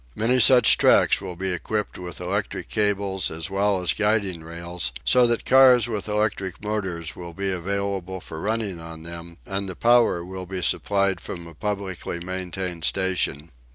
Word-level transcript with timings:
Many 0.15 0.39
such 0.39 0.79
tracks 0.79 1.21
will 1.21 1.35
be 1.35 1.53
equipped 1.53 1.99
with 1.99 2.19
electric 2.19 2.69
cables 2.69 3.29
as 3.29 3.51
well 3.51 3.81
as 3.81 3.93
guiding 3.93 4.43
rails, 4.43 4.91
so 5.05 5.27
that 5.27 5.45
cars 5.45 5.87
with 5.87 6.07
electric 6.07 6.59
motors 6.63 7.15
will 7.15 7.33
be 7.35 7.51
available 7.51 8.19
for 8.19 8.41
running 8.41 8.79
on 8.81 9.03
them, 9.03 9.37
and 9.45 9.69
the 9.69 9.75
power 9.75 10.25
will 10.25 10.47
be 10.47 10.63
supplied 10.63 11.21
from 11.21 11.45
a 11.45 11.53
publicly 11.53 12.19
maintained 12.19 12.83
station. 12.83 13.51